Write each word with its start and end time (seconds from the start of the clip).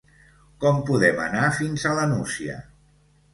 Com 0.63 0.79
podem 0.87 1.21
anar 1.25 1.51
fins 1.59 1.85
a 1.91 1.93
la 2.01 2.07
Nucia? 2.15 2.57